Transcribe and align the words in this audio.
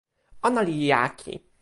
ona 0.47 0.61
li 0.67 0.75
jaki! 0.89 1.33